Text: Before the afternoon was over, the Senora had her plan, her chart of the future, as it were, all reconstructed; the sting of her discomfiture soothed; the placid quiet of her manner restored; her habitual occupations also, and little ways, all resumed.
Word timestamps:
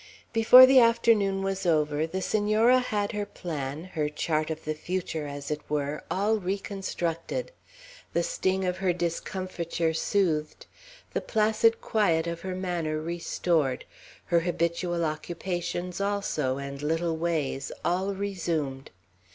Before 0.33 0.65
the 0.65 0.79
afternoon 0.79 1.43
was 1.43 1.63
over, 1.63 2.07
the 2.07 2.23
Senora 2.23 2.79
had 2.79 3.11
her 3.11 3.23
plan, 3.27 3.83
her 3.83 4.09
chart 4.09 4.49
of 4.49 4.65
the 4.65 4.73
future, 4.73 5.27
as 5.27 5.51
it 5.51 5.61
were, 5.69 6.03
all 6.09 6.37
reconstructed; 6.37 7.51
the 8.11 8.23
sting 8.23 8.65
of 8.65 8.77
her 8.77 8.93
discomfiture 8.93 9.93
soothed; 9.93 10.65
the 11.13 11.21
placid 11.21 11.81
quiet 11.81 12.25
of 12.25 12.41
her 12.41 12.55
manner 12.55 12.99
restored; 12.99 13.85
her 14.25 14.39
habitual 14.39 15.05
occupations 15.05 16.01
also, 16.01 16.57
and 16.57 16.81
little 16.81 17.15
ways, 17.15 17.71
all 17.85 18.15
resumed. 18.15 18.89